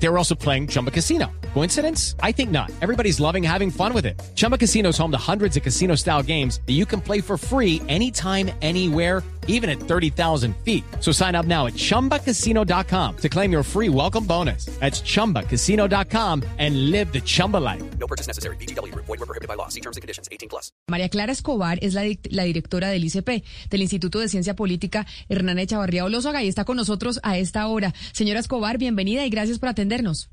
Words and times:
They 0.00 0.08
were 0.08 0.16
also 0.18 0.34
playing 0.36 0.68
Chumba 0.68 0.90
Casino. 0.90 1.26
Coincidence? 1.54 2.14
I 2.22 2.30
think 2.32 2.50
not. 2.50 2.70
Everybody's 2.82 3.18
loving 3.20 3.42
having 3.42 3.70
fun 3.70 3.92
with 3.94 4.06
it. 4.06 4.20
Chumba 4.36 4.56
Casino 4.58 4.90
is 4.90 4.98
home 4.98 5.10
to 5.10 5.18
hundreds 5.18 5.56
of 5.56 5.62
casino 5.64 5.96
style 5.96 6.22
games 6.22 6.60
that 6.66 6.74
you 6.74 6.86
can 6.86 7.00
play 7.00 7.20
for 7.20 7.36
free 7.36 7.82
anytime, 7.88 8.50
anywhere, 8.62 9.22
even 9.48 9.68
at 9.70 9.80
30,000 9.80 10.54
feet. 10.64 10.84
So 11.00 11.10
sign 11.10 11.34
up 11.34 11.46
now 11.46 11.66
at 11.66 11.72
chumbacasino.com 11.74 13.16
to 13.16 13.28
claim 13.28 13.50
your 13.50 13.62
free 13.64 13.88
welcome 13.88 14.24
bonus. 14.24 14.66
That's 14.78 15.00
chumbacasino.com 15.02 16.42
and 16.58 16.90
live 16.90 17.12
the 17.12 17.20
Chumba 17.22 17.56
life. 17.56 17.82
No 17.98 18.06
purchase 18.06 18.26
necessary. 18.28 18.56
BGW. 18.56 18.94
Void 18.94 19.08
were 19.18 19.26
prohibited 19.26 19.48
by 19.48 19.54
law. 19.54 19.68
See 19.68 19.80
terms 19.80 19.96
and 19.96 20.02
conditions. 20.02 20.28
18 20.30 20.48
plus. 20.48 20.70
María 20.88 21.08
Clara 21.08 21.32
Escobar 21.32 21.78
es 21.82 21.94
la, 21.94 22.02
di- 22.02 22.20
la 22.30 22.44
directora 22.44 22.88
del 22.90 23.04
ICP, 23.04 23.42
del 23.70 23.82
Instituto 23.82 24.18
de 24.20 24.28
Ciencia 24.28 24.54
Política 24.54 25.06
Hernán 25.28 25.58
Echavarría 25.58 26.04
Olózaga, 26.04 26.42
y 26.44 26.48
está 26.48 26.64
con 26.64 26.76
nosotros 26.76 27.18
a 27.22 27.38
esta 27.38 27.66
hora. 27.66 27.94
Señora 28.12 28.40
Escobar, 28.40 28.76
bienvenida 28.78 29.24
y 29.24 29.30
gracias 29.30 29.58
por 29.58 29.70
atendernos. 29.88 30.30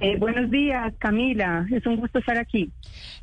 Eh, 0.00 0.16
buenos 0.16 0.48
días, 0.48 0.94
Camila. 0.98 1.66
Es 1.72 1.84
un 1.84 1.96
gusto 1.96 2.20
estar 2.20 2.38
aquí. 2.38 2.70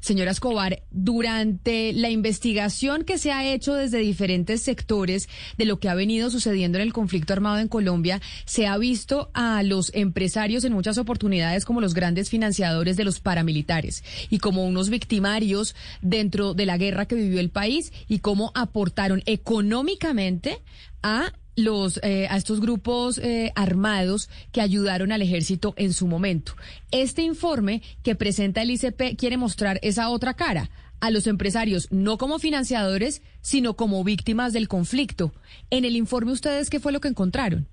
Señora 0.02 0.32
Escobar, 0.32 0.84
durante 0.92 1.94
la 1.94 2.10
investigación 2.10 3.06
que 3.06 3.18
se 3.18 3.32
ha 3.32 3.46
hecho 3.46 3.76
desde 3.76 4.00
diferentes 4.00 4.62
sectores 4.62 5.30
de 5.58 5.64
lo 5.64 5.80
que 5.80 5.88
ha 5.88 5.96
venido 5.96 6.30
sucediendo 6.30 6.78
en 6.78 6.82
el 6.82 6.92
conflicto 6.92 7.32
armado 7.32 7.60
en 7.60 7.70
Colombia, 7.70 8.20
se 8.44 8.68
ha 8.68 8.78
visto 8.78 9.32
a 9.34 9.64
los 9.64 9.90
empresarios 9.96 10.66
en 10.66 10.74
muchas 10.74 10.98
oportunidades 10.98 11.64
como 11.64 11.80
los 11.80 11.94
grandes 11.94 12.30
financiadores 12.30 12.98
de 12.98 13.06
los 13.06 13.22
paramilitares 13.22 14.04
y 14.30 14.40
como 14.40 14.66
unos 14.66 14.90
victimarios 14.90 15.78
dentro 16.02 16.54
de 16.56 16.66
la 16.66 16.78
guerra 16.78 17.06
que 17.06 17.16
vivió 17.16 17.40
el 17.40 17.52
país 17.52 17.94
y 18.10 18.20
cómo 18.20 18.52
aportaron 18.54 19.24
económicamente 19.26 20.58
a 21.02 21.32
los 21.56 22.00
eh, 22.04 22.28
a 22.30 22.38
estos 22.38 22.60
grupos 22.60 23.18
eh, 23.18 23.52
armados 23.56 24.30
que 24.52 24.62
ayudaron 24.62 25.12
al 25.12 25.22
ejército 25.22 25.74
en 25.78 25.94
su 25.94 26.08
momento. 26.08 26.54
Este 26.92 27.22
informe 27.22 27.82
que 28.04 28.16
presenta 28.16 28.62
el 28.62 28.72
ICP 28.72 29.18
quiere 29.18 29.38
mostrar 29.38 29.80
esa 29.82 30.10
otra 30.10 30.34
cara 30.34 30.70
a 31.00 31.12
los 31.12 31.28
empresarios 31.28 31.88
no 31.92 32.18
como 32.18 32.40
financiadores, 32.40 33.22
sino 33.42 33.76
como 33.76 34.04
víctimas 34.04 34.54
del 34.54 34.68
conflicto. 34.68 35.34
En 35.70 35.86
el 35.86 35.96
informe 35.96 36.32
ustedes 36.32 36.70
qué 36.70 36.80
fue 36.80 36.92
lo 36.92 37.02
que 37.02 37.10
encontraron? 37.10 37.68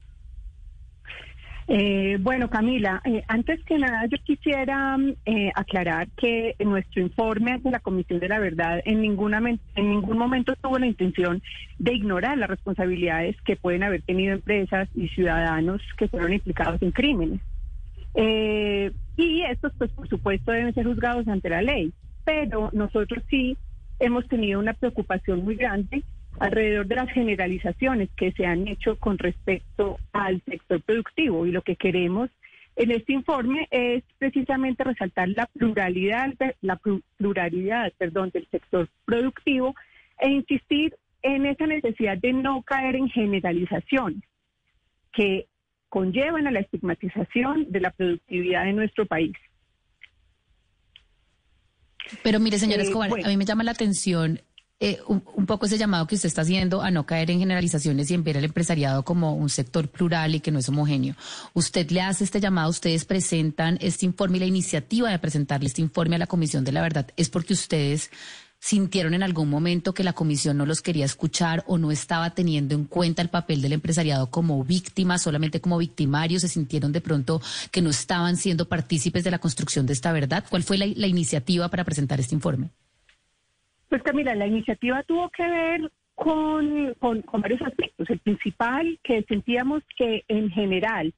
Eh, 1.69 2.19
bueno, 2.21 2.51
Camila, 2.51 3.01
eh, 3.05 3.23
antes 3.29 3.63
que 3.65 3.79
nada 3.79 4.07
yo 4.07 4.19
quisiera 4.25 4.97
mm, 4.99 5.15
eh, 5.27 5.53
aclarar 5.55 6.09
que 6.17 6.57
nuestro 6.65 7.03
informe 7.03 7.53
ante 7.53 7.71
la 7.71 7.81
Comisión 7.81 8.19
de 8.19 8.29
la 8.29 8.41
Verdad 8.41 8.81
en, 8.85 9.01
ninguna, 9.01 9.39
en 9.39 9.89
ningún 9.89 10.19
momento 10.19 10.55
tuvo 10.57 10.79
la 10.79 10.87
intención 10.87 11.41
de 11.79 11.95
ignorar 11.95 12.37
las 12.39 12.51
responsabilidades 12.51 13.41
que 13.43 13.57
pueden 13.57 13.85
haber 13.85 14.03
tenido 14.03 14.35
empresas 14.35 14.89
y 14.95 15.09
ciudadanos 15.09 15.81
que 15.97 16.09
fueron 16.09 16.33
implicados 16.33 16.83
en 16.83 16.91
crímenes. 16.91 17.41
Eh, 18.15 18.93
y 19.17 19.43
estos, 19.43 19.73
pues, 19.79 19.91
por 19.93 20.09
supuesto, 20.09 20.53
deben 20.53 20.75
ser 20.75 20.87
juzgados 20.87 21.27
ante 21.29 21.49
la 21.49 21.63
ley. 21.63 21.93
Pero 22.25 22.71
nosotros 22.73 23.23
sí 23.31 23.57
hemos 23.99 24.27
tenido 24.29 24.59
una 24.61 24.75
preocupación 24.75 25.45
muy 25.45 25.57
grande 25.57 26.03
alrededor 26.41 26.87
de 26.87 26.97
las 26.97 27.11
generalizaciones 27.11 28.09
que 28.17 28.33
se 28.33 28.47
han 28.47 28.67
hecho 28.69 28.97
con 28.99 29.19
respecto 29.19 29.99
al 30.13 30.43
sector 30.43 30.81
productivo. 30.83 31.47
Y 31.47 31.53
lo 31.53 31.63
que 31.63 31.77
queremos 31.77 32.31
en 32.77 32.91
este 32.91 33.13
informe 33.13 33.69
es 33.71 34.03
precisamente 34.19 34.83
resaltar 34.83 35.29
la 35.29 35.47
pluralidad, 35.47 36.33
la 36.63 36.79
plu- 36.79 37.03
pluralidad, 37.17 37.93
perdón, 37.99 38.31
del 38.33 38.47
sector 38.49 38.89
productivo 39.05 39.75
e 40.19 40.31
insistir 40.31 40.97
en 41.23 41.47
esa 41.47 41.67
necesidad 41.67 42.17
de 42.19 42.33
no 42.33 42.63
caer 42.63 42.97
en 42.97 43.09
generalizaciones 43.09 44.23
que 45.13 45.47
conllevan 45.89 46.47
a 46.47 46.51
la 46.51 46.61
estigmatización 46.61 47.71
de 47.71 47.81
la 47.81 47.91
productividad 47.91 48.65
de 48.65 48.73
nuestro 48.73 49.05
país. 49.07 49.33
Pero 52.23 52.41
mire, 52.41 52.59
señora 52.59 52.83
Eh, 52.83 52.87
Escobar, 52.87 53.11
bueno. 53.11 53.27
a 53.27 53.29
mí 53.29 53.37
me 53.37 53.45
llama 53.45 53.63
la 53.65 53.73
atención 53.73 54.41
eh, 54.85 54.99
un, 55.07 55.47
poco 55.47 55.67
ese 55.67 55.79
llamado 55.79 56.09
que 56.09 56.17
usted 56.17 56.27
está 56.27 56.43
haciendo 56.43 56.83
a 56.83 56.91
no 56.91 57.07
caer 57.07 57.31
en 57.31 57.39
generalizaciones 57.39 58.11
y 58.11 58.15
en 58.15 58.25
ver 58.25 58.37
al 58.37 58.45
empresariado 58.45 59.05
como 59.05 59.37
un 59.37 59.49
sector 59.49 59.87
plural 59.87 60.35
y 60.35 60.41
que 60.41 60.51
no 60.51 60.59
es 60.59 60.69
homogéneo. 60.69 61.15
Usted 61.55 61.89
le 61.93 62.01
hace 62.01 62.25
este 62.25 62.41
llamado, 62.41 62.69
ustedes 62.69 63.05
presentan 63.05 63.79
este 63.81 64.07
informe 64.07 64.39
y 64.39 64.41
la 64.41 64.47
iniciativa 64.47 65.09
de 65.09 65.21
presentarle 65.21 65.69
este 65.69 65.83
informe 65.83 66.17
a 66.17 66.19
la 66.19 66.27
Comisión 66.27 66.65
de 66.65 66.73
la 66.73 66.83
Verdad 66.83 67.07
es 67.17 67.31
porque 67.31 67.53
ustedes 67.53 68.11
sintieron 68.59 69.15
en 69.15 69.23
algún 69.23 69.49
momento 69.49 69.95
que 69.95 70.03
la 70.03 70.15
comisión 70.15 70.57
no 70.57 70.67
los 70.67 70.83
quería 70.83 71.05
escuchar 71.05 71.63
o 71.69 71.79
no 71.79 71.93
estaba 71.93 72.35
teniendo 72.35 72.75
en 72.75 72.87
cuenta 72.87 73.23
el 73.23 73.29
papel 73.29 73.63
del 73.63 73.75
empresariado 73.75 74.31
como 74.31 74.65
víctima, 74.65 75.17
solamente 75.19 75.61
como 75.61 75.79
victimarios, 75.79 76.43
se 76.43 76.49
sintieron 76.49 76.91
de 76.91 77.01
pronto 77.01 77.41
que 77.71 77.83
no 77.83 77.91
estaban 77.91 78.37
siendo 78.37 78.67
partícipes 78.67 79.23
de 79.23 79.31
la 79.31 79.39
construcción 79.39 79.87
de 79.87 79.93
esta 79.93 80.11
verdad. 80.11 80.45
¿Cuál 80.51 80.65
fue 80.65 80.77
la 80.77 81.07
iniciativa 81.07 81.69
para 81.69 81.85
presentar 81.85 82.19
este 82.19 82.35
informe? 82.35 82.73
Pues 83.93 84.03
Camila, 84.05 84.35
la 84.35 84.47
iniciativa 84.47 85.03
tuvo 85.03 85.29
que 85.29 85.47
ver 85.47 85.93
con, 86.15 86.95
con- 86.99 87.21
con 87.21 87.43
varios 87.43 87.61
aspectos. 87.61 88.09
El 88.09 88.21
principal, 88.21 88.99
que 89.03 89.23
sentíamos 89.29 89.83
que 89.99 90.25
en 90.29 90.49
general, 90.49 91.13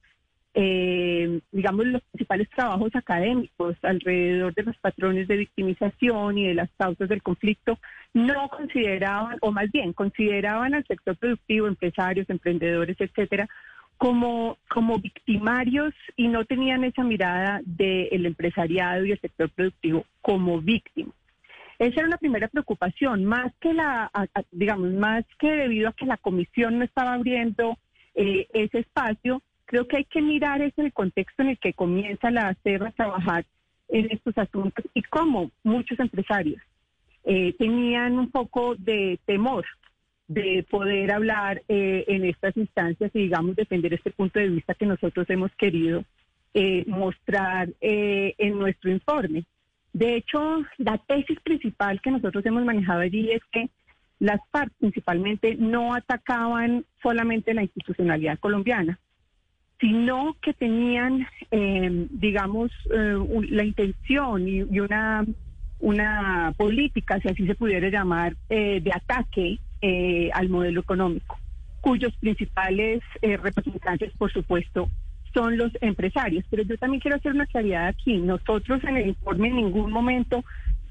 eh, 0.53 1.39
digamos, 1.53 1.85
los 1.85 2.01
principales 2.11 2.49
trabajos 2.49 2.93
académicos 2.93 3.77
alrededor 3.81 4.53
de 4.55 4.63
los 4.63 4.77
patrones 4.79 5.29
de 5.29 5.37
victimización 5.37 6.37
y 6.37 6.47
de 6.47 6.53
las 6.53 6.69
causas 6.77 7.07
del 7.07 7.23
conflicto 7.23 7.79
no 8.13 8.49
consideraban, 8.49 9.37
o 9.39 9.53
más 9.53 9.71
bien 9.71 9.93
consideraban 9.93 10.73
al 10.73 10.85
sector 10.85 11.15
productivo, 11.15 11.67
empresarios, 11.67 12.29
emprendedores, 12.29 12.97
etcétera, 12.99 13.47
como, 13.95 14.57
como 14.67 14.99
victimarios 14.99 15.93
y 16.17 16.27
no 16.27 16.43
tenían 16.43 16.83
esa 16.83 17.05
mirada 17.05 17.61
del 17.63 18.25
empresariado 18.25 19.05
y 19.05 19.13
el 19.13 19.21
sector 19.21 19.49
productivo 19.51 20.05
como 20.21 20.59
víctimas. 20.59 21.15
Esa 21.79 21.99
era 21.99 22.07
una 22.07 22.17
primera 22.17 22.47
preocupación, 22.47 23.25
más 23.25 23.53
que 23.59 23.73
la, 23.73 24.11
digamos, 24.51 24.93
más 24.93 25.25
que 25.39 25.51
debido 25.51 25.89
a 25.89 25.93
que 25.93 26.05
la 26.05 26.17
comisión 26.17 26.79
no 26.79 26.85
estaba 26.85 27.13
abriendo 27.13 27.77
eh, 28.13 28.47
ese 28.53 28.79
espacio, 28.79 29.41
creo 29.65 29.87
que 29.87 29.97
hay 29.97 30.05
que 30.05 30.21
mirar 30.21 30.61
ese 30.61 30.81
el 30.81 30.93
contexto 30.93 31.43
en 31.43 31.49
el 31.49 31.57
que 31.59 31.73
comienza 31.73 32.31
la 32.31 32.49
ACER 32.49 32.83
a 32.83 32.91
trabajar 32.91 33.45
en 33.89 34.09
estos 34.11 34.37
asuntos 34.37 34.85
y 34.93 35.01
cómo 35.03 35.51
muchos 35.63 35.99
empresarios 35.99 36.61
eh, 37.23 37.53
tenían 37.57 38.17
un 38.17 38.31
poco 38.31 38.75
de 38.75 39.19
temor 39.25 39.65
de 40.27 40.65
poder 40.69 41.11
hablar 41.11 41.61
eh, 41.67 42.03
en 42.07 42.25
estas 42.25 42.55
instancias 42.57 43.11
y, 43.13 43.19
digamos, 43.19 43.55
defender 43.55 43.93
este 43.93 44.11
punto 44.11 44.39
de 44.39 44.49
vista 44.49 44.73
que 44.73 44.85
nosotros 44.85 45.29
hemos 45.29 45.51
querido 45.55 46.03
eh, 46.53 46.83
mostrar 46.87 47.69
eh, 47.81 48.33
en 48.37 48.57
nuestro 48.57 48.89
informe. 48.89 49.45
De 49.95 50.17
hecho, 50.17 50.61
la 50.77 50.97
tesis 50.97 51.39
principal 51.39 52.01
que 52.01 52.11
nosotros 52.11 52.45
hemos 52.45 52.65
manejado 52.65 52.99
allí 52.99 53.31
es 53.31 53.41
que 53.49 53.69
las 54.19 54.41
FARC 54.51 54.69
principalmente 54.77 55.55
no 55.55 55.93
atacaban 55.93 56.83
solamente 57.01 57.53
la 57.53 57.61
institucionalidad 57.61 58.37
colombiana, 58.39 58.99
sino 59.79 60.35
que 60.41 60.51
tenían, 60.51 61.25
eh, 61.49 62.07
digamos, 62.09 62.71
eh, 62.93 63.17
la 63.49 63.63
intención 63.63 64.45
y, 64.45 64.63
una, 64.63 65.25
una 65.79 66.53
política, 66.57 67.21
si 67.21 67.29
así 67.29 67.47
se 67.47 67.55
pudiera 67.55 67.87
llamar, 67.87 68.35
eh, 68.49 68.81
de 68.81 68.91
ataque 68.91 69.59
al 70.33 70.49
modelo 70.49 70.81
económico, 70.81 71.37
cuyos 71.79 72.11
principales 72.17 73.01
representantes, 73.21 74.11
por 74.17 74.33
supuesto, 74.33 74.89
son 75.35 75.57
los 75.57 75.71
empresarios. 75.81 76.45
Pero 76.49 76.63
yo 76.63 76.77
también 76.77 77.01
quiero 77.01 77.17
hacer 77.17 77.33
una 77.33 77.45
claridad 77.45 77.87
aquí. 77.87 78.17
Nosotros 78.17 78.83
en 78.85 78.97
el 78.97 79.07
informe 79.09 79.49
en 79.49 79.57
ningún 79.57 79.91
momento 79.91 80.43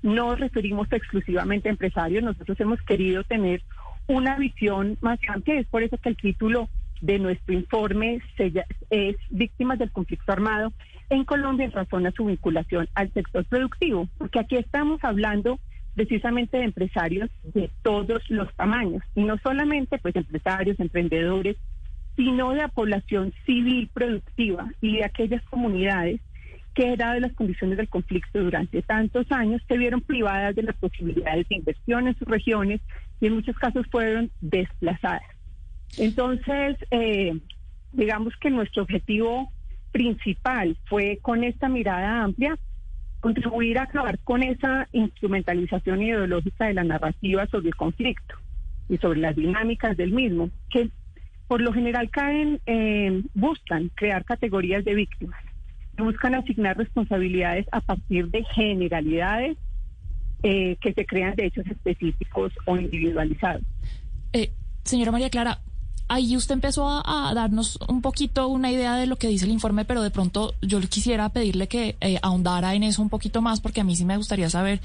nos 0.02 0.38
referimos 0.38 0.86
exclusivamente 0.92 1.68
a 1.68 1.72
empresarios. 1.72 2.22
Nosotros 2.22 2.60
hemos 2.60 2.80
querido 2.82 3.24
tener 3.24 3.62
una 4.06 4.36
visión 4.36 4.98
más 5.00 5.18
amplia. 5.28 5.58
Es 5.58 5.66
por 5.66 5.82
eso 5.82 5.96
que 5.98 6.10
el 6.10 6.16
título 6.16 6.68
de 7.00 7.18
nuestro 7.18 7.54
informe 7.54 8.20
es 8.90 9.16
Víctimas 9.30 9.78
del 9.78 9.90
Conflicto 9.90 10.30
Armado 10.30 10.72
en 11.10 11.24
Colombia 11.24 11.66
en 11.66 11.72
razón 11.72 12.06
a 12.06 12.12
su 12.12 12.26
vinculación 12.26 12.88
al 12.94 13.12
sector 13.12 13.44
productivo. 13.46 14.08
Porque 14.18 14.40
aquí 14.40 14.56
estamos 14.56 15.02
hablando 15.02 15.58
precisamente 15.94 16.58
de 16.58 16.64
empresarios 16.64 17.30
de 17.42 17.70
todos 17.82 18.28
los 18.28 18.52
tamaños. 18.54 19.02
Y 19.14 19.22
no 19.24 19.38
solamente 19.38 19.98
pues 19.98 20.14
empresarios, 20.16 20.78
emprendedores, 20.80 21.56
sino 22.16 22.50
de 22.50 22.58
la 22.58 22.68
población 22.68 23.32
civil 23.44 23.88
productiva 23.92 24.70
y 24.80 24.96
de 24.96 25.04
aquellas 25.04 25.42
comunidades 25.44 26.20
que, 26.74 26.96
dado 26.96 27.20
las 27.20 27.32
condiciones 27.32 27.76
del 27.76 27.88
conflicto 27.88 28.42
durante 28.42 28.82
tantos 28.82 29.30
años, 29.30 29.62
se 29.68 29.78
vieron 29.78 30.00
privadas 30.00 30.54
de 30.54 30.64
las 30.64 30.76
posibilidades 30.76 31.48
de 31.48 31.56
inversión 31.56 32.08
en 32.08 32.18
sus 32.18 32.28
regiones 32.28 32.80
y 33.20 33.26
en 33.26 33.34
muchos 33.34 33.56
casos 33.56 33.86
fueron 33.90 34.30
desplazadas. 34.40 35.22
Entonces, 35.98 36.76
eh, 36.90 37.38
digamos 37.92 38.34
que 38.40 38.50
nuestro 38.50 38.82
objetivo 38.82 39.52
principal 39.92 40.76
fue 40.86 41.18
con 41.22 41.44
esta 41.44 41.68
mirada 41.68 42.24
amplia 42.24 42.58
contribuir 43.20 43.78
a 43.78 43.84
acabar 43.84 44.18
con 44.18 44.42
esa 44.42 44.88
instrumentalización 44.92 46.02
ideológica 46.02 46.66
de 46.66 46.74
la 46.74 46.84
narrativa 46.84 47.46
sobre 47.46 47.68
el 47.68 47.76
conflicto 47.76 48.34
y 48.88 48.98
sobre 48.98 49.20
las 49.20 49.34
dinámicas 49.34 49.96
del 49.96 50.12
mismo, 50.12 50.50
que 50.68 50.90
por 51.48 51.60
lo 51.60 51.72
general 51.72 52.10
caen, 52.10 52.60
eh, 52.66 53.22
buscan 53.34 53.90
crear 53.94 54.24
categorías 54.24 54.84
de 54.84 54.94
víctimas, 54.94 55.42
buscan 55.98 56.34
asignar 56.34 56.76
responsabilidades 56.76 57.66
a 57.72 57.80
partir 57.80 58.28
de 58.30 58.44
generalidades 58.44 59.56
eh, 60.42 60.76
que 60.80 60.92
se 60.92 61.06
crean 61.06 61.34
de 61.36 61.46
hechos 61.46 61.66
específicos 61.66 62.52
o 62.66 62.76
individualizados. 62.76 63.62
Eh, 64.32 64.52
señora 64.82 65.10
María 65.10 65.30
Clara, 65.30 65.60
ahí 66.08 66.36
usted 66.36 66.54
empezó 66.54 66.88
a, 66.88 67.32
darnos 67.34 67.78
un 67.88 68.02
poquito 68.02 68.48
una 68.48 68.70
idea 68.70 68.96
de 68.96 69.06
lo 69.06 69.16
que 69.16 69.28
dice 69.28 69.46
el 69.46 69.52
informe, 69.52 69.84
pero 69.84 70.02
de 70.02 70.10
pronto 70.10 70.54
yo 70.60 70.80
quisiera 70.80 71.28
pedirle 71.30 71.66
que 71.66 71.96
eh, 72.00 72.18
ahondara 72.22 72.74
en 72.74 72.82
eso 72.82 73.02
un 73.02 73.08
poquito 73.08 73.40
más, 73.42 73.60
porque 73.60 73.80
a 73.80 73.84
mí 73.84 73.96
sí 73.96 74.04
me 74.04 74.16
gustaría 74.16 74.50
saber 74.50 74.80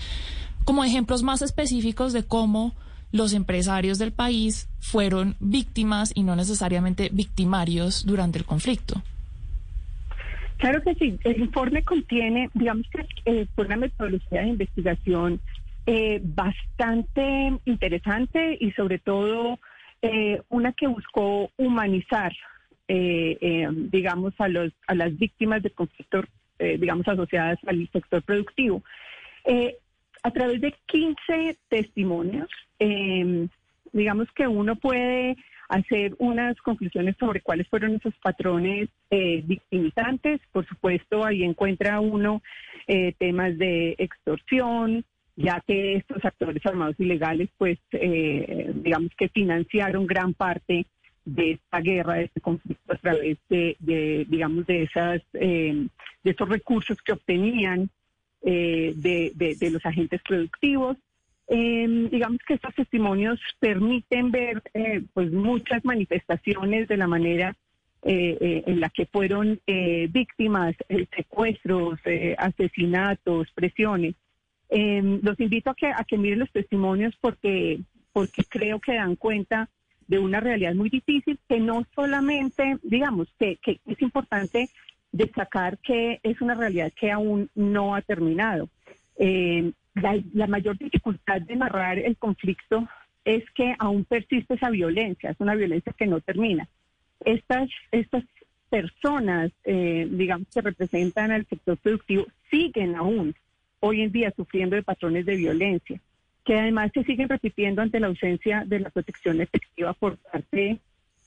como 0.64 0.84
ejemplos 0.84 1.24
más 1.24 1.42
específicos 1.42 2.14
de 2.14 2.24
cómo 2.24 2.74
los 3.12 3.34
empresarios 3.34 3.98
del 3.98 4.12
país 4.12 4.70
fueron 4.80 5.36
víctimas 5.40 6.12
y 6.16 6.24
no 6.24 6.36
necesariamente 6.36 7.10
victimarios 7.12 8.06
durante 8.06 8.38
el 8.38 8.46
conflicto. 8.46 9.02
Claro 10.58 10.82
que 10.82 10.94
sí. 10.96 11.18
El 11.24 11.40
informe 11.40 11.84
contiene, 11.84 12.50
digamos 12.54 12.86
que 12.92 13.06
eh, 13.26 13.48
una 13.56 13.78
metodología 13.78 14.42
de 14.42 14.50
investigación 14.50 15.40
eh, 15.86 16.20
bastante 16.22 17.58
interesante 17.66 18.58
y 18.60 18.72
sobre 18.72 19.00
todo 19.00 19.58
eh, 20.02 20.42
una 20.50 20.74
que 20.74 20.88
buscó 20.88 21.50
humanizar, 21.58 22.34
digamos, 22.88 24.34
a, 24.40 24.48
los, 24.48 24.74
a 24.88 24.96
las 24.96 25.16
víctimas 25.16 25.62
del 25.62 25.74
conflicto, 25.74 26.24
digamos, 26.58 27.08
asociadas 27.08 27.60
al 27.68 27.88
sector 27.94 28.24
productivo. 28.24 28.82
A 30.24 30.32
través 30.32 30.62
de 30.62 30.74
15 30.88 31.58
testimonios, 31.70 32.50
digamos 33.92 34.28
que 34.36 34.48
uno 34.48 34.76
puede 34.76 35.38
hacer 35.70 36.16
unas 36.18 36.60
conclusiones 36.62 37.16
sobre 37.20 37.42
cuáles 37.42 37.68
fueron 37.68 37.96
esos 37.96 38.14
patrones 38.18 38.90
eh, 39.12 39.44
victimizantes. 39.46 40.42
Por 40.52 40.68
supuesto, 40.68 41.24
ahí 41.24 41.44
encuentra 41.44 42.00
uno 42.00 42.42
eh, 42.88 43.14
temas 43.20 43.58
de 43.58 43.96
extorsión, 44.00 45.06
ya 45.36 45.64
que 45.66 45.96
estos 45.96 46.26
actores 46.26 46.66
armados 46.66 47.00
ilegales, 47.00 47.50
pues, 47.58 47.78
eh, 47.92 48.72
digamos 48.76 49.12
que 49.16 49.30
financiaron 49.30 50.08
gran 50.08 50.34
parte 50.34 50.88
de 51.24 51.52
esta 51.52 51.80
guerra, 51.80 52.16
de 52.16 52.24
este 52.24 52.42
conflicto 52.42 52.92
a 52.92 52.98
través 52.98 53.38
de, 53.50 53.78
digamos, 54.28 54.66
de 54.66 54.84
esas, 54.84 55.22
de 55.32 55.90
esos 56.24 56.50
recursos 56.50 56.98
que 57.04 57.14
obtenían 57.14 57.92
de, 58.42 59.32
de 59.60 59.70
los 59.72 59.86
agentes 59.86 60.22
productivos. 60.22 60.98
Eh, 61.52 62.08
digamos 62.12 62.38
que 62.48 62.54
estos 62.54 62.76
testimonios 62.76 63.40
permiten 63.60 64.30
ver 64.30 64.62
eh, 64.76 65.02
pues 65.14 65.32
muchas 65.32 65.84
manifestaciones 65.84 66.88
de 66.88 66.98
la 66.98 67.08
manera 67.08 67.56
eh, 68.04 68.38
eh, 68.40 68.64
en 68.68 68.80
la 68.80 68.90
que 68.90 69.08
fueron 69.08 69.60
víctimas, 69.66 70.76
secuestros, 71.16 72.00
asesinatos, 72.38 73.48
presiones. 73.56 74.16
Em, 74.70 75.20
los 75.24 75.40
invito 75.40 75.72
a 75.72 75.76
que, 75.76 75.88
a 75.88 76.04
que 76.08 76.20
miren 76.20 76.40
los 76.40 76.52
testimonios 76.52 77.16
porque, 77.20 77.80
porque 78.14 78.44
creo 78.44 78.80
que 78.80 78.94
dan 78.94 79.16
cuenta 79.16 79.70
de 80.08 80.20
una 80.20 80.40
realidad 80.40 80.76
muy 80.76 80.90
difícil 80.90 81.40
que 81.50 81.60
no 81.60 81.84
solamente, 81.96 82.78
digamos, 82.84 83.28
que, 83.40 83.58
que 83.58 83.80
es 83.88 84.02
importante 84.04 84.70
destacar 85.12 85.78
que 85.80 86.20
es 86.24 86.42
una 86.42 86.56
realidad 86.56 86.92
que 86.94 87.12
aún 87.12 87.50
no 87.56 87.96
ha 87.96 88.02
terminado. 88.02 88.70
Eh, 89.18 89.72
la, 89.96 90.48
mayor 90.48 90.78
dificultad 90.78 91.42
de 91.42 91.56
narrar 91.56 92.00
el 92.00 92.16
conflicto 92.18 92.88
es 93.26 93.44
que 93.52 93.76
aún 93.80 94.06
persiste 94.06 94.54
esa 94.54 94.70
violencia, 94.70 95.32
es 95.32 95.40
una 95.40 95.56
violencia 95.56 95.94
que 95.94 96.08
no 96.08 96.22
termina. 96.22 96.68
Estas, 97.26 97.70
estas 97.92 98.24
personas, 98.70 99.52
eh, 99.66 100.08
digamos, 100.10 100.48
que 100.54 100.62
representan 100.62 101.32
al 101.32 101.46
sector 101.46 101.78
productivo, 101.78 102.28
siguen 102.50 102.96
aún 102.96 103.36
hoy 103.82 104.02
en 104.02 104.12
día 104.12 104.32
sufriendo 104.36 104.76
de 104.76 104.84
patrones 104.84 105.26
de 105.26 105.36
violencia, 105.36 106.00
que 106.46 106.58
además 106.58 106.92
se 106.94 107.04
siguen 107.04 107.30
repitiendo 107.30 107.82
ante 107.82 108.00
la 108.00 108.08
ausencia 108.08 108.64
de 108.66 108.80
la 108.80 108.90
protección 108.90 109.42
efectiva 109.42 109.94
por 109.94 110.18
parte 110.18 110.80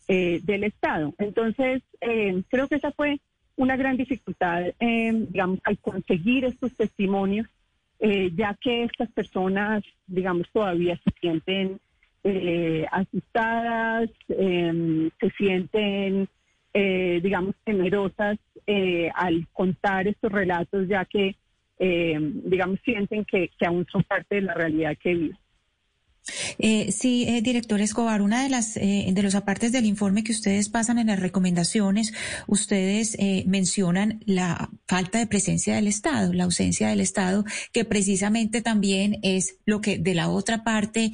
eh, 0.09 0.41
del 0.43 0.65
Estado. 0.65 1.15
Entonces, 1.19 1.83
eh, 2.01 2.43
creo 2.49 2.69
que 2.69 2.77
esa 2.77 2.93
fue 2.93 3.21
una 3.57 3.77
gran 3.77 3.97
dificultad, 3.97 4.65
digamos, 4.81 5.61
al 5.65 5.79
conseguir 5.79 6.45
estos 6.45 6.75
testimonios 6.75 7.47
eh, 8.05 8.33
ya 8.35 8.59
que 8.61 8.83
estas 8.83 9.13
personas, 9.13 9.85
digamos, 10.09 10.49
todavía 10.53 10.97
se 11.05 11.13
sienten 11.21 11.79
eh, 12.25 12.85
asustadas, 12.91 14.11
em, 14.29 15.09
se 15.21 15.31
sienten, 15.39 16.29
eh, 16.75 17.21
digamos, 17.23 17.55
temerosas 17.65 18.39
al 19.15 19.47
contar 19.53 20.09
estos 20.09 20.33
relatos, 20.33 20.89
ya 20.89 21.05
que, 21.05 21.37
em, 21.79 22.43
digamos, 22.45 22.81
sienten 22.85 23.25
que, 23.25 23.51
que 23.57 23.67
aún 23.67 23.87
son 23.87 24.03
parte 24.03 24.35
de 24.35 24.43
la 24.43 24.55
realidad 24.55 24.99
que 25.01 25.15
viven. 25.15 25.39
Eh, 26.59 26.93
sí, 26.93 27.25
eh, 27.29 27.43
director 27.43 27.81
Escobar, 27.81 28.23
una 28.23 28.43
de 28.43 28.49
las 28.49 28.77
eh, 28.77 29.09
de 29.13 29.23
los 29.23 29.35
apartes 29.35 29.73
del 29.73 29.87
informe 29.87 30.25
que 30.25 30.33
ustedes 30.33 30.69
pasan 30.69 30.99
en 30.99 31.09
las 31.09 31.21
recomendaciones, 31.21 32.13
ustedes 32.47 33.17
eh, 33.19 33.45
mencionan 33.47 34.21
la 34.27 34.71
falta 34.93 35.21
de 35.21 35.27
presencia 35.27 35.77
del 35.77 35.87
Estado, 35.87 36.35
la 36.35 36.45
ausencia 36.45 36.89
del 36.89 37.01
Estado, 37.01 37.47
que 37.73 37.87
precisamente 37.87 38.61
también 38.61 39.21
es 39.23 39.57
lo 39.65 39.81
que 39.81 39.97
de 39.97 40.15
la 40.15 40.29
otra 40.29 40.65
parte 40.65 41.13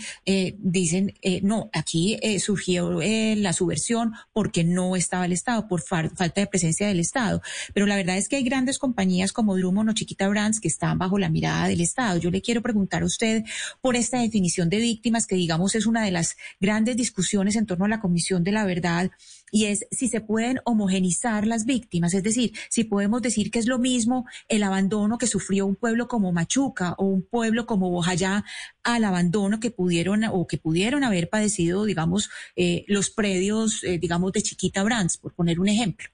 dicen, 0.58 1.14
no, 1.42 1.70
aquí 1.72 2.18
surgió 2.40 3.00
la 3.00 3.52
subversión 3.52 4.14
porque 4.32 4.64
no 4.64 4.96
estaba 4.96 5.26
el 5.26 5.32
Estado, 5.32 5.68
por 5.68 5.80
falta 5.80 6.40
de 6.40 6.48
presencia 6.48 6.88
del 6.88 6.98
Estado. 6.98 7.40
Pero 7.72 7.86
la 7.86 7.94
verdad 7.94 8.18
es 8.18 8.28
que 8.28 8.34
hay 8.34 8.42
grandes 8.42 8.80
compañías 8.80 9.32
como 9.32 9.56
Drummond 9.56 9.90
o 9.90 9.92
Chiquita 9.92 10.26
Brands 10.26 10.58
que 10.58 10.66
están 10.66 10.98
bajo 10.98 11.16
la 11.16 11.28
mirada 11.28 11.68
del 11.68 11.80
Estado. 11.80 12.18
Yo 12.18 12.32
le 12.32 12.42
quiero 12.42 12.62
preguntar 12.62 13.04
a 13.04 13.06
usted 13.06 13.44
por 13.80 13.94
esta 13.94 14.18
definición 14.18 14.68
de 14.70 14.78
víctimas 14.78 15.24
que 15.28 15.36
digamos 15.36 15.76
es 15.76 15.86
una 15.86 16.04
de 16.04 16.10
las 16.10 16.36
grandes 16.58 16.96
discusiones 16.96 17.54
en 17.54 17.66
torno 17.66 17.84
a 17.84 17.88
la 17.88 18.00
Comisión 18.00 18.42
de 18.42 18.50
la 18.50 18.64
Verdad 18.64 19.12
y 19.52 19.66
es 19.66 19.86
si 19.90 20.08
se 20.08 20.20
pueden 20.20 20.60
homogenizar 20.64 21.46
las 21.46 21.64
víctimas, 21.64 22.14
es 22.14 22.22
decir, 22.22 22.52
si 22.68 22.84
podemos 22.84 23.22
decir 23.22 23.50
que 23.50 23.58
es 23.58 23.66
lo 23.66 23.78
mismo 23.78 24.26
el 24.48 24.62
abandono 24.62 25.18
que 25.18 25.26
sufrió 25.26 25.66
un 25.66 25.76
pueblo 25.76 26.08
como 26.08 26.32
Machuca 26.32 26.94
o 26.98 27.04
un 27.04 27.22
pueblo 27.22 27.66
como 27.66 27.90
Bojayá 27.90 28.44
al 28.82 29.04
abandono 29.04 29.60
que 29.60 29.70
pudieron 29.70 30.24
o 30.24 30.46
que 30.46 30.58
pudieron 30.58 31.04
haber 31.04 31.28
padecido, 31.28 31.84
digamos, 31.84 32.30
eh, 32.56 32.84
los 32.88 33.10
predios, 33.10 33.84
eh, 33.84 33.98
digamos, 33.98 34.32
de 34.32 34.42
Chiquita 34.42 34.82
Brands, 34.82 35.18
por 35.18 35.34
poner 35.34 35.60
un 35.60 35.68
ejemplo. 35.68 36.08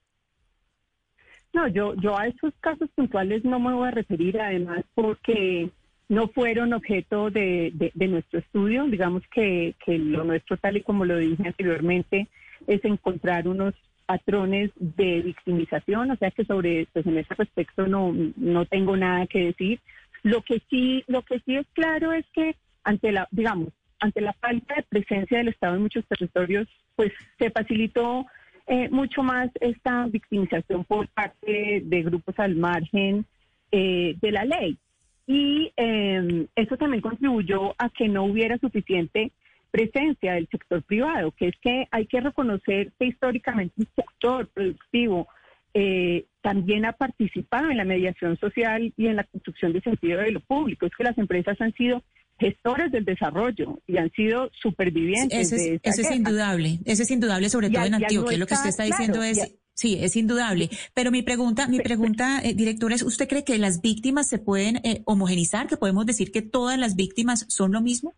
No, 1.53 1.69
yo, 1.69 1.95
yo 1.95 2.19
a 2.19 2.27
esos 2.27 2.53
casos 2.61 2.91
puntuales 2.95 3.45
no 3.45 3.61
me 3.61 3.73
voy 3.73 3.87
a 3.87 3.93
referir, 3.93 4.41
además, 4.41 4.85
porque 4.95 5.71
no 6.09 6.29
fueron 6.29 6.73
objeto 6.73 7.31
de, 7.31 7.93
nuestro 7.95 8.41
estudio. 8.41 8.85
Digamos 8.87 9.23
que, 9.33 9.75
lo 9.87 10.25
nuestro, 10.25 10.57
tal 10.57 10.77
y 10.77 10.83
como 10.83 11.05
lo 11.05 11.17
dije 11.17 11.47
anteriormente, 11.47 12.27
es 12.67 12.85
encontrar 12.85 13.49
unos 13.49 13.75
patrones 14.07 14.71
de 14.77 15.23
victimización, 15.23 16.11
o 16.11 16.17
sea 16.17 16.31
que 16.31 16.45
sobre 16.45 16.87
pues 16.93 17.07
en 17.07 17.19
ese 17.19 17.35
respecto 17.35 17.87
no, 17.87 18.13
no 18.37 18.67
tengo 18.67 18.97
nada 18.97 19.27
que 19.27 19.47
decir. 19.47 19.81
Lo 20.23 20.43
que 20.43 20.63
sí, 20.71 21.05
lo 21.07 21.23
que 21.23 21.41
sí 21.41 21.57
es 21.57 21.67
claro 21.73 22.13
es 22.13 22.25
que 22.33 22.57
ante 22.83 23.13
la, 23.13 23.29
digamos, 23.31 23.69
ante 24.01 24.21
la 24.21 24.33
falta 24.35 24.75
de 24.75 24.83
presencia 24.83 25.39
del 25.39 25.49
Estado 25.49 25.77
en 25.77 25.83
muchos 25.83 26.07
territorios, 26.07 26.69
pues 26.97 27.13
se 27.39 27.51
facilitó 27.51 28.27
eh, 28.67 28.89
mucho 28.91 29.23
más 29.23 29.51
esta 29.61 30.07
victimización 30.07 30.85
por 30.85 31.09
parte 31.09 31.83
de 31.85 32.03
grupos 32.03 32.39
al 32.39 32.57
margen 32.57 33.27
eh, 33.71 34.17
de 34.21 34.33
la 34.33 34.45
ley 34.45 34.79
y 35.27 35.73
eh, 35.77 36.47
eso 36.55 36.77
también 36.77 37.01
contribuyó 37.01 37.75
a 37.79 37.89
que 37.91 38.09
no 38.09 38.25
hubiera 38.25 38.59
suficiente 38.59 39.33
presencia 39.75 40.35
del 40.35 40.47
sector 40.49 40.85
privado, 40.85 41.33
que 41.33 41.49
es 41.49 41.55
que 41.61 41.89
hay 41.91 42.07
que 42.07 42.21
reconocer 42.21 42.93
que 42.97 43.07
históricamente 43.07 43.75
el 43.77 43.89
sector 43.97 44.49
productivo 44.55 45.27
eh, 45.75 46.27
también 46.43 46.85
ha 46.85 46.93
participado 46.93 47.71
en 47.71 47.79
la 47.79 47.85
mediación 47.85 48.39
social 48.39 48.95
y 48.97 49.07
en 49.09 49.17
la 49.17 49.25
construcción 49.25 49.73
de 49.73 49.81
sentido 49.81 50.21
de 50.21 50.31
lo 50.31 50.39
público. 50.39 50.87
Es 50.87 50.93
que 50.97 51.03
las 51.03 51.19
empresas 51.19 51.61
han 51.61 51.73
sido 51.75 52.05
gestores 52.39 52.93
del 52.93 53.05
desarrollo 53.05 53.81
y 53.89 53.97
han 53.97 54.13
sido 54.13 54.49
supervivientes. 54.63 55.53
Ese 55.53 55.81
es, 55.83 55.99
es 55.99 56.11
indudable, 56.13 56.79
ese 56.85 57.03
es 57.03 57.11
indudable, 57.11 57.49
sobre 57.49 57.69
todo 57.69 57.85
en 57.85 57.95
Antioquia. 57.95 58.39
lo 58.39 58.47
que 58.47 58.55
usted 58.55 58.69
está 58.69 58.85
diciendo 58.85 59.25
es 59.25 59.57
Sí, 59.77 59.99
es 60.01 60.15
indudable. 60.15 60.71
Pero 60.95 61.11
mi 61.11 61.23
pregunta, 61.23 61.67
mi 61.67 61.81
pregunta, 61.81 62.41
eh, 62.45 62.55
director, 62.55 62.93
es, 62.93 63.03
¿usted 63.03 63.27
cree 63.29 63.43
que 63.43 63.59
las 63.59 63.81
víctimas 63.81 64.29
se 64.29 64.39
pueden 64.39 64.77
eh, 64.85 65.03
homogenizar? 65.05 65.67
¿Que 65.67 65.77
podemos 65.77 66.07
decir 66.07 66.31
que 66.31 66.43
todas 66.43 66.79
las 66.79 66.95
víctimas 66.95 67.45
son 67.49 67.73
lo 67.73 67.81
mismo? 67.81 68.15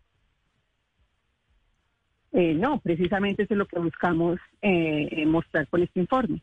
Eh, 2.37 2.53
no, 2.53 2.79
precisamente 2.79 3.43
eso 3.43 3.53
es 3.53 3.57
lo 3.57 3.65
que 3.65 3.79
buscamos 3.79 4.39
mostrar 5.25 5.67
con 5.67 5.81
este 5.81 5.99
informe. 5.99 6.39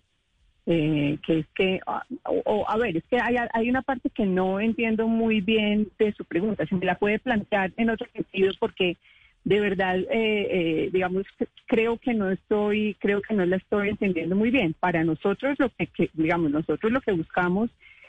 eh, 0.67 1.19
que 1.27 1.41
es 1.41 1.47
que, 1.55 1.81
ah, 1.87 2.05
o, 2.25 2.65
a 2.69 2.77
ver, 2.79 2.97
es 2.97 3.05
que 3.05 3.21
hay, 3.21 3.37
hay 3.53 3.69
una 3.69 3.83
parte 3.83 4.11
que 4.11 4.25
no 4.25 4.61
entiendo 4.61 5.07
muy 5.09 5.41
bien 5.41 5.89
de 5.99 6.13
su 6.13 6.25
pregunta, 6.25 6.67
si 6.67 6.75
me 6.75 6.87
la 6.87 6.99
puede 6.99 7.19
plantear 7.19 7.73
en 7.77 7.91
otro 7.91 8.07
sentido, 8.13 8.53
porque 8.59 8.97
de 9.45 9.61
verdad, 9.61 9.99
eh, 9.99 10.07
eh, 10.11 10.91
digamos, 10.91 11.25
creo 11.67 11.99
que 11.99 12.15
no 12.15 12.31
estoy, 12.31 12.97
creo 12.99 13.21
que 13.21 13.35
no 13.35 13.45
la 13.45 13.57
estoy 13.57 13.91
entendiendo 13.91 14.37
muy 14.37 14.51
bien. 14.51 14.75
Para 14.81 15.05
nosotros 15.05 15.59
lo 15.59 15.69
que, 15.69 15.87
que, 15.89 16.09
digamos, 16.15 16.51
nosotros 16.51 16.91
lo 16.91 17.03
que 17.03 17.13
buscamos 17.13 17.69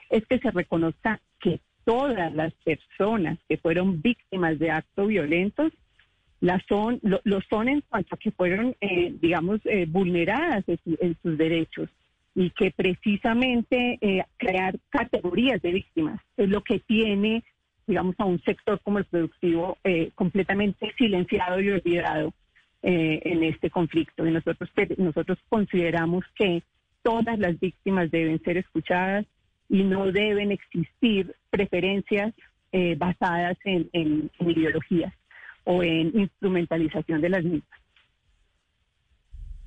es 0.10 0.26
que 0.28 0.40
se 0.40 0.50
reconozca 0.52 1.20
que 1.42 1.60
todas 1.84 2.34
las 2.34 2.54
personas 2.64 3.38
que 3.50 3.58
fueron 3.58 4.02
víctimas 4.02 4.58
de 4.60 4.72
actos 4.72 5.10
violentos 5.10 5.74
las 6.46 6.62
son, 6.68 7.00
lo, 7.02 7.42
son 7.50 7.68
en 7.70 7.82
cuanto 7.82 8.14
a 8.14 8.20
que 8.20 8.30
fueron, 8.30 8.76
eh, 8.80 9.16
digamos, 9.20 9.60
eh, 9.66 9.88
vulneradas 9.90 10.64
en, 10.68 11.18
sus 11.24 11.38
derechos 11.40 11.90
y 12.36 12.52
que 12.52 12.70
precisamente 12.70 13.98
eh, 14.00 14.24
crear 14.38 14.76
categorías 14.90 15.60
de 15.64 15.72
víctimas 15.72 16.22
es 16.38 16.48
lo 16.48 16.62
que 16.62 16.80
tiene, 16.80 17.44
digamos, 17.88 18.14
a 18.20 18.26
un 18.26 18.40
sector 18.44 18.80
como 18.84 19.00
el 19.00 19.06
productivo 19.06 19.78
completamente 20.14 20.94
silenciado 20.98 21.60
y 21.62 21.70
olvidado 21.70 22.34
en 22.82 23.44
este 23.44 23.72
conflicto. 23.72 24.28
Y 24.28 24.32
nosotros, 24.32 24.70
nosotros 24.98 25.40
consideramos 25.50 26.26
que 26.36 26.62
todas 27.02 27.40
las 27.40 27.60
víctimas 27.60 28.12
deben 28.12 28.40
ser 28.44 28.58
escuchadas 28.58 29.26
y 29.70 29.84
no 29.84 30.12
deben 30.12 30.52
existir 30.52 31.34
preferencias 31.50 32.34
basadas 32.98 33.58
en 33.64 34.30
ideologías 34.40 35.14
o 35.66 35.84
en 35.84 36.18
instrumentalización 36.18 37.22
de 37.22 37.30
las 37.30 37.44
mismas. 37.44 37.80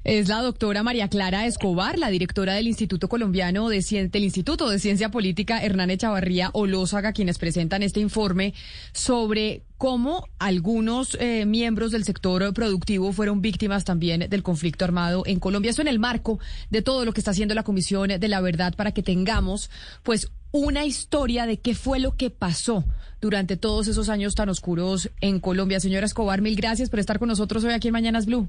Es 0.05 0.29
la 0.29 0.41
doctora 0.41 0.83
María 0.83 1.09
Clara 1.09 1.45
Escobar, 1.45 1.99
la 1.99 2.09
directora 2.09 2.55
del 2.55 2.67
Instituto 2.67 3.11
Colombiano 3.11 3.69
de 3.69 4.09
del 4.11 4.25
Instituto 4.25 4.71
de 4.71 4.79
Ciencia 4.79 5.11
Política 5.11 5.63
Hernán 5.63 5.91
Echavarría 5.91 6.49
Olózaga, 6.55 7.13
quienes 7.13 7.37
presentan 7.37 7.83
este 7.83 8.01
informe 8.01 8.55
sobre 8.93 9.65
cómo 9.77 10.27
algunos 10.39 11.15
eh, 11.21 11.45
miembros 11.47 11.91
del 11.91 12.05
sector 12.05 12.55
productivo 12.55 13.13
fueron 13.13 13.43
víctimas 13.43 13.85
también 13.85 14.31
del 14.31 14.43
conflicto 14.43 14.85
armado 14.85 15.25
en 15.27 15.41
Colombia. 15.41 15.73
Eso 15.73 15.83
en 15.83 15.89
el 15.89 15.99
marco 15.99 16.39
de 16.71 16.81
todo 16.81 17.05
lo 17.05 17.13
que 17.13 17.21
está 17.21 17.33
haciendo 17.33 17.55
la 17.55 17.63
Comisión 17.63 18.09
de 18.09 18.29
la 18.29 18.41
Verdad 18.41 18.75
para 18.77 18.93
que 18.93 19.03
tengamos, 19.03 19.69
pues, 20.05 20.31
una 20.59 20.85
historia 20.85 21.47
de 21.47 21.59
qué 21.59 21.75
fue 21.75 22.01
lo 22.01 22.17
que 22.17 22.31
pasó 22.31 22.85
durante 23.21 23.57
todos 23.57 23.89
esos 23.89 24.09
años 24.09 24.35
tan 24.35 24.49
oscuros 24.49 25.11
en 25.21 25.41
Colombia. 25.41 25.81
Señora 25.81 26.07
Escobar, 26.07 26.41
mil 26.41 26.57
gracias 26.57 26.91
por 26.91 26.99
estar 26.99 27.19
con 27.19 27.29
nosotros 27.29 27.65
hoy 27.65 27.73
aquí 27.73 27.89
en 27.89 27.93
Mañanas 27.93 28.27
Blue. 28.27 28.49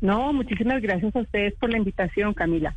No, 0.00 0.32
muchísimas 0.32 0.80
gracias 0.80 1.14
a 1.16 1.20
ustedes 1.20 1.54
por 1.58 1.70
la 1.70 1.78
invitación, 1.78 2.34
Camila. 2.34 2.76